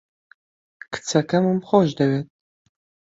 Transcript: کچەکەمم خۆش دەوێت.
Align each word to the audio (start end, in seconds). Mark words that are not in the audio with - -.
کچەکەمم 0.93 1.59
خۆش 1.67 1.89
دەوێت. 1.99 2.27